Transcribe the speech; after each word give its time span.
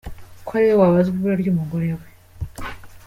ko 0.45 0.51
ariwe 0.57 0.75
wabazwa 0.81 1.15
ibura 1.17 1.35
ry’umugore 1.41 1.87
we. 1.97 2.07